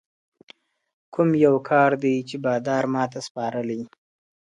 کوم 1.13 1.29
یو 1.45 1.55
کار 1.69 1.91
دی 2.03 2.15
چي 2.27 2.35
بادار 2.45 2.83
ماته 2.93 3.19
سپارلی.. 3.27 3.81